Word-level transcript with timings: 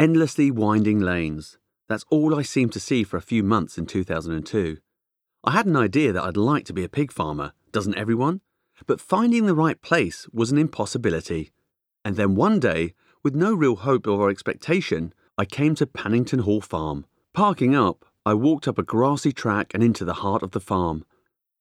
Endlessly 0.00 0.50
winding 0.50 0.98
lanes. 0.98 1.58
That's 1.86 2.06
all 2.08 2.34
I 2.34 2.40
seemed 2.40 2.72
to 2.72 2.80
see 2.80 3.04
for 3.04 3.18
a 3.18 3.20
few 3.20 3.42
months 3.42 3.76
in 3.76 3.84
2002. 3.84 4.78
I 5.44 5.50
had 5.50 5.66
an 5.66 5.76
idea 5.76 6.10
that 6.10 6.22
I'd 6.22 6.38
like 6.38 6.64
to 6.64 6.72
be 6.72 6.84
a 6.84 6.88
pig 6.88 7.12
farmer, 7.12 7.52
doesn't 7.70 7.98
everyone? 7.98 8.40
But 8.86 8.98
finding 8.98 9.44
the 9.44 9.54
right 9.54 9.78
place 9.82 10.26
was 10.32 10.50
an 10.50 10.56
impossibility. 10.56 11.52
And 12.02 12.16
then 12.16 12.34
one 12.34 12.58
day, 12.60 12.94
with 13.22 13.34
no 13.34 13.52
real 13.52 13.76
hope 13.76 14.06
or 14.06 14.30
expectation, 14.30 15.12
I 15.36 15.44
came 15.44 15.74
to 15.74 15.86
Pannington 15.86 16.44
Hall 16.44 16.62
Farm. 16.62 17.04
Parking 17.34 17.74
up, 17.74 18.06
I 18.24 18.32
walked 18.32 18.66
up 18.66 18.78
a 18.78 18.82
grassy 18.82 19.32
track 19.32 19.74
and 19.74 19.82
into 19.82 20.06
the 20.06 20.22
heart 20.24 20.42
of 20.42 20.52
the 20.52 20.60
farm. 20.60 21.04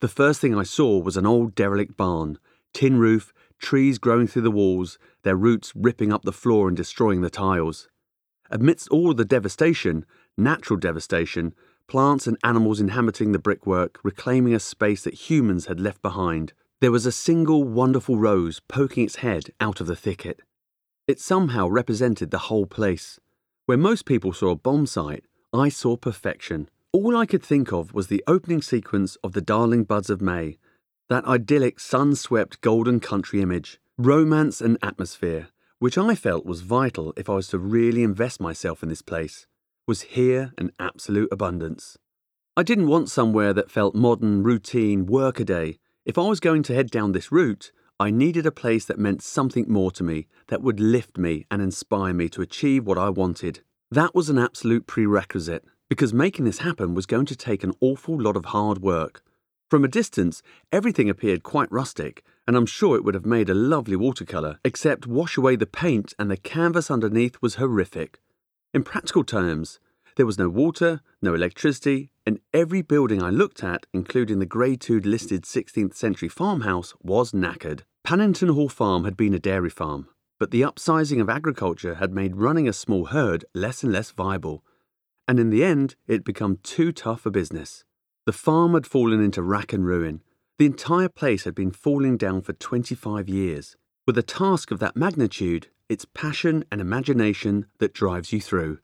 The 0.00 0.08
first 0.08 0.40
thing 0.40 0.58
I 0.58 0.64
saw 0.64 0.98
was 0.98 1.16
an 1.16 1.24
old 1.24 1.54
derelict 1.54 1.96
barn, 1.96 2.40
tin 2.72 2.98
roof, 2.98 3.32
trees 3.60 3.98
growing 3.98 4.26
through 4.26 4.42
the 4.42 4.50
walls, 4.50 4.98
their 5.22 5.36
roots 5.36 5.72
ripping 5.76 6.12
up 6.12 6.22
the 6.22 6.32
floor 6.32 6.66
and 6.66 6.76
destroying 6.76 7.20
the 7.20 7.30
tiles. 7.30 7.86
Amidst 8.54 8.88
all 8.90 9.12
the 9.14 9.24
devastation, 9.24 10.06
natural 10.38 10.78
devastation, 10.78 11.54
plants 11.88 12.28
and 12.28 12.38
animals 12.44 12.78
inhabiting 12.78 13.32
the 13.32 13.40
brickwork, 13.40 13.98
reclaiming 14.04 14.54
a 14.54 14.60
space 14.60 15.02
that 15.02 15.28
humans 15.28 15.66
had 15.66 15.80
left 15.80 16.00
behind, 16.02 16.52
there 16.80 16.92
was 16.92 17.04
a 17.04 17.10
single 17.10 17.64
wonderful 17.64 18.16
rose 18.16 18.60
poking 18.68 19.06
its 19.06 19.16
head 19.16 19.50
out 19.58 19.80
of 19.80 19.88
the 19.88 19.96
thicket. 19.96 20.40
It 21.08 21.18
somehow 21.18 21.66
represented 21.66 22.30
the 22.30 22.46
whole 22.46 22.66
place. 22.66 23.18
Where 23.66 23.76
most 23.76 24.04
people 24.04 24.32
saw 24.32 24.50
a 24.50 24.56
bomb 24.56 24.86
site, 24.86 25.24
I 25.52 25.68
saw 25.68 25.96
perfection. 25.96 26.68
All 26.92 27.16
I 27.16 27.26
could 27.26 27.42
think 27.42 27.72
of 27.72 27.92
was 27.92 28.06
the 28.06 28.22
opening 28.28 28.62
sequence 28.62 29.16
of 29.24 29.32
The 29.32 29.40
Darling 29.40 29.82
Buds 29.82 30.10
of 30.10 30.22
May, 30.22 30.58
that 31.08 31.24
idyllic 31.24 31.80
sun 31.80 32.14
swept 32.14 32.60
golden 32.60 33.00
country 33.00 33.42
image, 33.42 33.80
romance 33.98 34.60
and 34.60 34.78
atmosphere, 34.80 35.48
which 35.78 35.98
I 35.98 36.14
felt 36.14 36.46
was 36.46 36.60
vital 36.60 37.12
if 37.16 37.28
I 37.28 37.34
was 37.34 37.48
to 37.48 37.58
really 37.58 38.02
invest 38.02 38.40
myself 38.40 38.82
in 38.82 38.88
this 38.88 39.02
place, 39.02 39.46
was 39.86 40.02
here 40.02 40.52
in 40.56 40.72
absolute 40.78 41.28
abundance. 41.32 41.98
I 42.56 42.62
didn't 42.62 42.88
want 42.88 43.10
somewhere 43.10 43.52
that 43.52 43.70
felt 43.70 43.94
modern, 43.94 44.42
routine, 44.42 45.06
workaday. 45.06 45.78
If 46.04 46.16
I 46.16 46.22
was 46.22 46.40
going 46.40 46.62
to 46.64 46.74
head 46.74 46.90
down 46.90 47.12
this 47.12 47.32
route, 47.32 47.72
I 47.98 48.10
needed 48.10 48.46
a 48.46 48.52
place 48.52 48.84
that 48.86 48.98
meant 48.98 49.22
something 49.22 49.66
more 49.68 49.90
to 49.92 50.04
me, 50.04 50.26
that 50.48 50.62
would 50.62 50.80
lift 50.80 51.18
me 51.18 51.46
and 51.50 51.60
inspire 51.60 52.12
me 52.12 52.28
to 52.30 52.42
achieve 52.42 52.86
what 52.86 52.98
I 52.98 53.08
wanted. 53.08 53.60
That 53.90 54.14
was 54.14 54.28
an 54.28 54.38
absolute 54.38 54.86
prerequisite 54.86 55.64
because 55.88 56.14
making 56.14 56.44
this 56.44 56.58
happen 56.58 56.94
was 56.94 57.06
going 57.06 57.26
to 57.26 57.36
take 57.36 57.62
an 57.62 57.74
awful 57.80 58.20
lot 58.20 58.36
of 58.36 58.46
hard 58.46 58.78
work. 58.78 59.22
From 59.70 59.84
a 59.84 59.88
distance, 59.88 60.42
everything 60.70 61.08
appeared 61.08 61.42
quite 61.42 61.72
rustic, 61.72 62.22
and 62.46 62.56
I'm 62.56 62.66
sure 62.66 62.96
it 62.96 63.04
would 63.04 63.14
have 63.14 63.26
made 63.26 63.48
a 63.48 63.54
lovely 63.54 63.96
watercolour, 63.96 64.58
except 64.64 65.06
wash 65.06 65.36
away 65.36 65.56
the 65.56 65.66
paint 65.66 66.14
and 66.18 66.30
the 66.30 66.36
canvas 66.36 66.90
underneath 66.90 67.40
was 67.40 67.56
horrific. 67.56 68.20
In 68.72 68.84
practical 68.84 69.24
terms, 69.24 69.80
there 70.16 70.26
was 70.26 70.38
no 70.38 70.48
water, 70.48 71.00
no 71.22 71.34
electricity, 71.34 72.10
and 72.26 72.40
every 72.52 72.82
building 72.82 73.22
I 73.22 73.30
looked 73.30 73.64
at, 73.64 73.86
including 73.92 74.38
the 74.38 74.46
Grade 74.46 74.80
2 74.80 75.00
listed 75.00 75.42
16th 75.42 75.94
century 75.94 76.28
farmhouse, 76.28 76.94
was 77.02 77.32
knackered. 77.32 77.80
Pannington 78.06 78.54
Hall 78.54 78.68
Farm 78.68 79.04
had 79.04 79.16
been 79.16 79.34
a 79.34 79.38
dairy 79.38 79.70
farm, 79.70 80.08
but 80.38 80.50
the 80.50 80.62
upsizing 80.62 81.20
of 81.20 81.30
agriculture 81.30 81.96
had 81.96 82.12
made 82.12 82.36
running 82.36 82.68
a 82.68 82.72
small 82.72 83.06
herd 83.06 83.44
less 83.54 83.82
and 83.82 83.92
less 83.92 84.10
viable 84.10 84.62
and 85.26 85.40
in 85.40 85.50
the 85.50 85.64
end, 85.64 85.96
it 86.06 86.12
had 86.12 86.24
become 86.24 86.58
too 86.62 86.92
tough 86.92 87.26
a 87.26 87.30
business. 87.30 87.84
The 88.26 88.32
farm 88.32 88.72
had 88.72 88.86
fallen 88.86 89.22
into 89.22 89.42
rack 89.42 89.74
and 89.74 89.84
ruin. 89.84 90.22
The 90.58 90.64
entire 90.64 91.10
place 91.10 91.44
had 91.44 91.54
been 91.54 91.72
falling 91.72 92.16
down 92.16 92.40
for 92.40 92.54
25 92.54 93.28
years. 93.28 93.76
With 94.06 94.16
a 94.16 94.22
task 94.22 94.70
of 94.70 94.78
that 94.78 94.96
magnitude, 94.96 95.68
it's 95.90 96.06
passion 96.06 96.64
and 96.72 96.80
imagination 96.80 97.66
that 97.80 97.92
drives 97.92 98.32
you 98.32 98.40
through. 98.40 98.78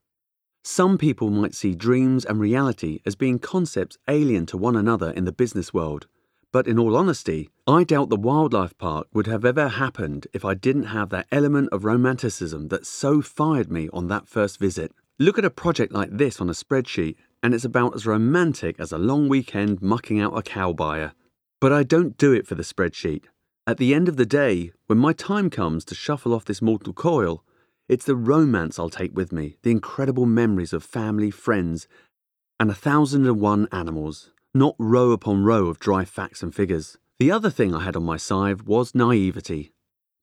Some 0.62 0.98
people 0.98 1.30
might 1.30 1.54
see 1.54 1.74
dreams 1.74 2.26
and 2.26 2.38
reality 2.38 3.00
as 3.06 3.16
being 3.16 3.38
concepts 3.38 3.96
alien 4.08 4.44
to 4.46 4.58
one 4.58 4.76
another 4.76 5.10
in 5.10 5.24
the 5.24 5.32
business 5.32 5.72
world. 5.72 6.06
But 6.52 6.66
in 6.66 6.78
all 6.78 6.94
honesty, 6.94 7.48
I 7.66 7.84
doubt 7.84 8.10
the 8.10 8.16
wildlife 8.16 8.76
park 8.76 9.06
would 9.14 9.26
have 9.26 9.46
ever 9.46 9.68
happened 9.68 10.26
if 10.34 10.44
I 10.44 10.52
didn't 10.52 10.92
have 10.92 11.08
that 11.10 11.28
element 11.32 11.70
of 11.72 11.86
romanticism 11.86 12.68
that 12.68 12.84
so 12.84 13.22
fired 13.22 13.70
me 13.70 13.88
on 13.92 14.08
that 14.08 14.28
first 14.28 14.58
visit. 14.58 14.92
Look 15.18 15.38
at 15.38 15.44
a 15.46 15.50
project 15.50 15.92
like 15.92 16.10
this 16.10 16.40
on 16.40 16.50
a 16.50 16.54
spreadsheet, 16.54 17.16
and 17.42 17.54
it's 17.54 17.64
about 17.64 17.94
as 17.94 18.06
romantic 18.06 18.78
as 18.78 18.92
a 18.92 18.98
long 18.98 19.28
weekend 19.28 19.80
mucking 19.80 20.20
out 20.20 20.36
a 20.36 20.42
cow 20.42 20.72
byre. 20.72 21.12
But 21.60 21.72
I 21.72 21.82
don't 21.82 22.16
do 22.16 22.32
it 22.32 22.46
for 22.46 22.54
the 22.54 22.62
spreadsheet. 22.62 23.24
At 23.66 23.78
the 23.78 23.94
end 23.94 24.08
of 24.08 24.16
the 24.16 24.26
day, 24.26 24.72
when 24.86 24.98
my 24.98 25.12
time 25.12 25.50
comes 25.50 25.84
to 25.86 25.94
shuffle 25.94 26.34
off 26.34 26.44
this 26.44 26.62
mortal 26.62 26.92
coil, 26.92 27.44
it's 27.88 28.04
the 28.04 28.16
romance 28.16 28.78
I'll 28.78 28.90
take 28.90 29.16
with 29.16 29.32
me, 29.32 29.56
the 29.62 29.70
incredible 29.70 30.26
memories 30.26 30.72
of 30.72 30.82
family, 30.82 31.30
friends, 31.30 31.88
and 32.58 32.70
a 32.70 32.74
thousand 32.74 33.26
and 33.26 33.40
one 33.40 33.68
animals, 33.72 34.30
not 34.54 34.74
row 34.78 35.12
upon 35.12 35.44
row 35.44 35.66
of 35.66 35.78
dry 35.78 36.04
facts 36.04 36.42
and 36.42 36.54
figures. 36.54 36.98
The 37.18 37.30
other 37.30 37.50
thing 37.50 37.74
I 37.74 37.84
had 37.84 37.96
on 37.96 38.04
my 38.04 38.16
side 38.16 38.62
was 38.62 38.94
naivety. 38.94 39.72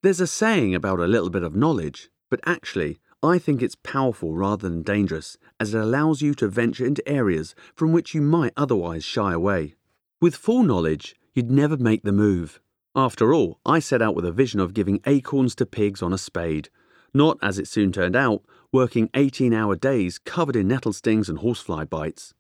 There's 0.02 0.22
a 0.22 0.28
saying 0.28 0.76
about 0.76 1.00
a 1.00 1.08
little 1.08 1.30
bit 1.30 1.44
of 1.44 1.56
knowledge, 1.56 2.10
but 2.30 2.40
actually, 2.46 3.00
I 3.24 3.40
think 3.40 3.62
it's 3.64 3.76
powerful 3.76 4.36
rather 4.36 4.70
than 4.70 4.84
dangerous, 4.84 5.38
as 5.60 5.74
it 5.74 5.80
allows 5.80 6.22
you 6.22 6.36
to 6.36 6.48
venture 6.48 6.86
into 6.86 7.08
areas 7.10 7.56
from 7.74 7.92
which 7.92 8.14
you 8.14 8.22
might 8.22 8.54
otherwise 8.56 9.04
shy 9.04 9.34
away. 9.34 9.76
With 10.22 10.36
full 10.36 10.62
knowledge, 10.62 11.16
you'd 11.34 11.50
never 11.50 11.78
make 11.78 12.04
the 12.04 12.12
move. 12.12 12.62
After 12.96 13.34
all, 13.34 13.60
I 13.66 13.80
set 13.80 14.02
out 14.02 14.16
with 14.16 14.26
a 14.26 14.32
vision 14.32 14.60
of 14.60 14.74
giving 14.74 15.02
acorns 15.06 15.56
to 15.56 15.66
pigs 15.66 16.02
on 16.04 16.14
a 16.14 16.18
spade, 16.18 16.70
not, 17.14 17.40
as 17.42 17.58
it 17.58 17.68
soon 17.68 17.92
turned 17.92 18.16
out, 18.16 18.44
working 18.72 19.10
18 19.16 19.54
hour 19.54 19.76
days 19.76 20.20
covered 20.20 20.56
in 20.56 20.68
nettle 20.68 20.94
stings 20.94 21.28
and 21.28 21.40
horsefly 21.40 21.86
bites. 21.86 22.36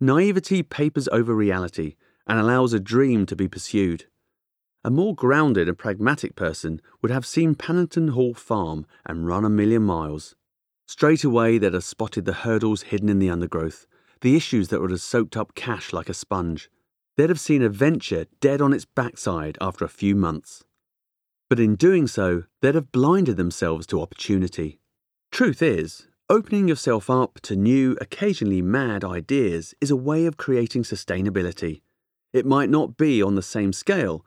Naivety 0.00 0.62
papers 0.62 1.08
over 1.12 1.34
reality 1.34 1.94
and 2.26 2.40
allows 2.40 2.72
a 2.72 2.80
dream 2.80 3.24
to 3.26 3.36
be 3.36 3.46
pursued. 3.46 4.06
A 4.86 4.90
more 4.90 5.16
grounded 5.16 5.66
and 5.66 5.76
pragmatic 5.76 6.36
person 6.36 6.80
would 7.02 7.10
have 7.10 7.26
seen 7.26 7.56
Pannington 7.56 8.10
Hall 8.10 8.34
Farm 8.34 8.86
and 9.04 9.26
run 9.26 9.44
a 9.44 9.50
million 9.50 9.82
miles. 9.82 10.36
Straight 10.86 11.24
away, 11.24 11.58
they'd 11.58 11.74
have 11.74 11.82
spotted 11.82 12.24
the 12.24 12.32
hurdles 12.32 12.82
hidden 12.82 13.08
in 13.08 13.18
the 13.18 13.28
undergrowth, 13.28 13.88
the 14.20 14.36
issues 14.36 14.68
that 14.68 14.80
would 14.80 14.92
have 14.92 15.00
soaked 15.00 15.36
up 15.36 15.56
cash 15.56 15.92
like 15.92 16.08
a 16.08 16.14
sponge. 16.14 16.70
They'd 17.16 17.30
have 17.30 17.40
seen 17.40 17.62
a 17.62 17.68
venture 17.68 18.26
dead 18.40 18.60
on 18.60 18.72
its 18.72 18.84
backside 18.84 19.58
after 19.60 19.84
a 19.84 19.88
few 19.88 20.14
months. 20.14 20.62
But 21.50 21.58
in 21.58 21.74
doing 21.74 22.06
so, 22.06 22.44
they'd 22.62 22.76
have 22.76 22.92
blinded 22.92 23.36
themselves 23.36 23.88
to 23.88 24.00
opportunity. 24.00 24.78
Truth 25.32 25.62
is, 25.62 26.06
opening 26.30 26.68
yourself 26.68 27.10
up 27.10 27.40
to 27.40 27.56
new, 27.56 27.98
occasionally 28.00 28.62
mad 28.62 29.02
ideas 29.02 29.74
is 29.80 29.90
a 29.90 29.96
way 29.96 30.26
of 30.26 30.36
creating 30.36 30.84
sustainability. 30.84 31.80
It 32.32 32.46
might 32.46 32.70
not 32.70 32.96
be 32.96 33.20
on 33.20 33.34
the 33.34 33.42
same 33.42 33.72
scale, 33.72 34.24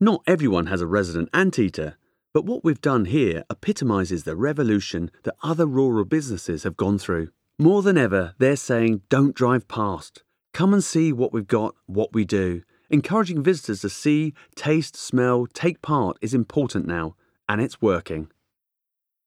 not 0.00 0.22
everyone 0.26 0.66
has 0.66 0.80
a 0.80 0.86
resident 0.86 1.28
anteater, 1.34 1.96
but 2.32 2.44
what 2.44 2.62
we've 2.62 2.80
done 2.80 3.06
here 3.06 3.44
epitomises 3.50 4.22
the 4.22 4.36
revolution 4.36 5.10
that 5.24 5.34
other 5.42 5.66
rural 5.66 6.04
businesses 6.04 6.62
have 6.62 6.76
gone 6.76 6.98
through. 6.98 7.28
More 7.58 7.82
than 7.82 7.98
ever, 7.98 8.34
they're 8.38 8.54
saying 8.54 9.02
don't 9.08 9.34
drive 9.34 9.66
past. 9.66 10.22
Come 10.54 10.72
and 10.72 10.84
see 10.84 11.12
what 11.12 11.32
we've 11.32 11.48
got, 11.48 11.74
what 11.86 12.12
we 12.12 12.24
do. 12.24 12.62
Encouraging 12.90 13.42
visitors 13.42 13.80
to 13.80 13.88
see, 13.88 14.34
taste, 14.54 14.96
smell, 14.96 15.46
take 15.46 15.82
part 15.82 16.16
is 16.20 16.32
important 16.32 16.86
now, 16.86 17.16
and 17.48 17.60
it's 17.60 17.82
working. 17.82 18.30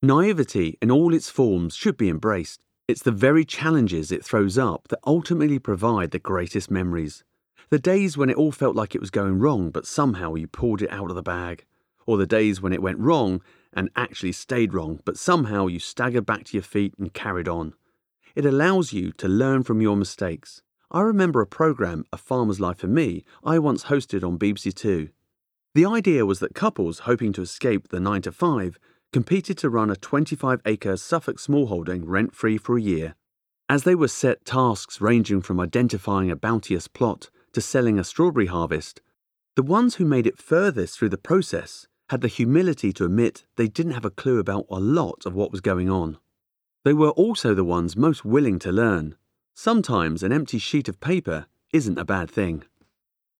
Naivety 0.02 0.78
in 0.82 0.90
all 0.90 1.14
its 1.14 1.30
forms 1.30 1.76
should 1.76 1.98
be 1.98 2.10
embraced. 2.10 2.64
It's 2.88 3.04
the 3.04 3.12
very 3.12 3.46
challenges 3.46 4.12
it 4.12 4.24
throws 4.24 4.58
up 4.58 4.88
that 4.88 5.00
ultimately 5.06 5.60
provide 5.60 6.12
the 6.12 6.20
greatest 6.20 6.72
memories. 6.72 7.24
The 7.72 7.80
days 7.80 8.18
when 8.18 8.30
it 8.30 8.36
all 8.36 8.52
felt 8.52 8.76
like 8.76 8.96
it 8.96 9.00
was 9.00 9.12
going 9.12 9.40
wrong, 9.40 9.72
but 9.72 9.86
somehow 9.88 10.36
you 10.36 10.46
pulled 10.46 10.82
it 10.82 10.92
out 10.92 11.10
of 11.10 11.16
the 11.16 11.24
bag. 11.24 11.66
Or 12.06 12.18
the 12.18 12.28
days 12.28 12.62
when 12.62 12.74
it 12.74 12.82
went 12.82 13.00
wrong 13.00 13.42
and 13.72 13.90
actually 13.96 14.34
stayed 14.34 14.74
wrong, 14.74 15.00
but 15.06 15.18
somehow 15.18 15.68
you 15.68 15.80
staggered 15.80 16.26
back 16.26 16.44
to 16.46 16.58
your 16.58 16.64
feet 16.64 16.94
and 17.00 17.14
carried 17.14 17.48
on. 17.48 17.74
It 18.36 18.46
allows 18.46 18.92
you 18.92 19.14
to 19.14 19.30
learn 19.30 19.64
from 19.64 19.80
your 19.80 19.96
mistakes. 19.96 20.62
I 20.92 21.00
remember 21.00 21.40
a 21.40 21.48
programme, 21.48 22.04
A 22.12 22.18
Farmer's 22.18 22.60
Life 22.60 22.80
for 22.80 22.88
Me, 22.88 23.24
I 23.42 23.58
once 23.58 23.86
hosted 23.86 24.22
on 24.22 24.38
BBC 24.38 24.74
Two. 24.74 25.08
The 25.74 25.86
idea 25.86 26.26
was 26.26 26.40
that 26.40 26.54
couples 26.54 27.00
hoping 27.00 27.32
to 27.34 27.42
escape 27.42 27.88
the 27.88 28.02
9 28.02 28.24
to 28.24 28.34
5 28.34 28.78
competed 29.14 29.58
to 29.60 29.70
run 29.70 29.90
a 29.90 29.96
25 29.96 30.60
acre 30.66 30.98
Suffolk 30.98 31.38
smallholding 31.38 32.02
rent 32.04 32.36
free 32.36 32.58
for 32.58 32.78
a 32.78 32.82
year. 32.82 33.16
As 33.70 33.86
they 33.86 33.96
were 33.96 34.10
set 34.10 34.44
tasks 34.44 35.00
ranging 35.00 35.42
from 35.42 35.62
identifying 35.62 36.30
a 36.30 36.36
bounteous 36.36 36.90
plot 36.90 37.30
to 37.54 37.62
selling 37.62 38.00
a 38.00 38.04
strawberry 38.04 38.48
harvest, 38.48 39.02
the 39.56 39.64
ones 39.64 39.96
who 39.96 40.06
made 40.06 40.26
it 40.26 40.38
furthest 40.38 40.98
through 40.98 41.10
the 41.10 41.18
process 41.18 41.88
had 42.10 42.22
the 42.22 42.28
humility 42.28 42.92
to 42.94 43.06
admit 43.06 43.46
they 43.56 43.68
didn't 43.68 43.94
have 43.94 44.06
a 44.06 44.10
clue 44.10 44.40
about 44.40 44.66
a 44.70 44.80
lot 44.80 45.26
of 45.26 45.34
what 45.34 45.52
was 45.52 45.62
going 45.62 45.90
on. 45.90 46.18
They 46.84 46.94
were 46.94 47.12
also 47.12 47.54
the 47.54 47.64
ones 47.64 47.96
most 47.96 48.26
willing 48.26 48.60
to 48.60 48.72
learn. 48.72 49.16
Sometimes 49.54 50.24
an 50.24 50.34
empty 50.34 50.58
sheet 50.58 50.90
of 50.90 51.00
paper 51.00 51.46
isn't 51.72 52.00
a 52.00 52.06
bad 52.06 52.30
thing. 52.30 52.64